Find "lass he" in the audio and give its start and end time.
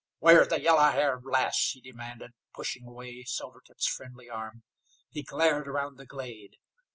1.25-1.79